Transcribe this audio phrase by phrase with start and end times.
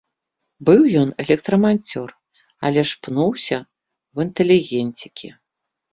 [0.67, 2.09] Быў ён электраманцёр,
[2.69, 5.29] але ж пнуўся ў інтэлігенцікі.